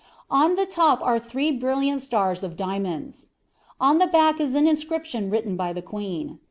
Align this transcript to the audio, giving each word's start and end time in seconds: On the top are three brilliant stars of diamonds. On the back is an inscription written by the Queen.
On 0.31 0.55
the 0.55 0.65
top 0.65 0.99
are 1.03 1.19
three 1.19 1.51
brilliant 1.51 2.01
stars 2.01 2.43
of 2.43 2.57
diamonds. 2.57 3.27
On 3.79 3.99
the 3.99 4.07
back 4.07 4.39
is 4.41 4.55
an 4.55 4.67
inscription 4.67 5.29
written 5.29 5.55
by 5.55 5.73
the 5.73 5.81
Queen. 5.83 6.39